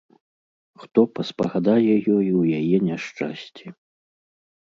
[0.83, 3.67] Хто паспагадае ёй у яе няшчасці?